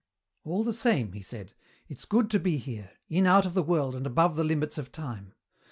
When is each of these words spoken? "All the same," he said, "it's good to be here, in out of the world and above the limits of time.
"All 0.43 0.63
the 0.63 0.73
same," 0.73 1.13
he 1.13 1.21
said, 1.21 1.53
"it's 1.87 2.05
good 2.05 2.31
to 2.31 2.39
be 2.39 2.57
here, 2.57 2.89
in 3.07 3.27
out 3.27 3.45
of 3.45 3.53
the 3.53 3.61
world 3.61 3.93
and 3.93 4.07
above 4.07 4.35
the 4.35 4.43
limits 4.43 4.79
of 4.79 4.91
time. 4.91 5.35